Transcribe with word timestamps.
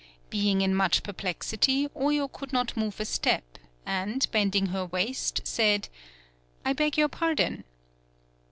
Being 0.31 0.61
in 0.61 0.73
much 0.73 1.03
perplexity 1.03 1.87
Oyo 1.89 2.27
could 2.31 2.51
not 2.51 2.75
move 2.75 2.99
a 2.99 3.05
step, 3.05 3.59
and 3.85 4.25
bending 4.31 4.65
her 4.73 4.83
waist, 4.83 5.41
said: 5.43 5.89
"I 6.65 6.73
beg 6.73 6.97
your 6.97 7.07
pardon." 7.07 7.65